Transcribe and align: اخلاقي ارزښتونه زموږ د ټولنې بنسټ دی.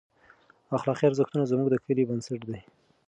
اخلاقي 0.77 1.03
ارزښتونه 1.07 1.43
زموږ 1.51 1.67
د 1.69 1.75
ټولنې 1.83 2.03
بنسټ 2.09 2.41
دی. 2.49 2.59